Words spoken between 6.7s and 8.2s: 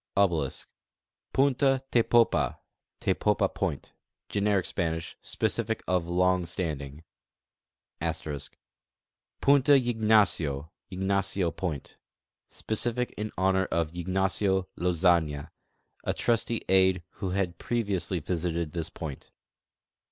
ing. *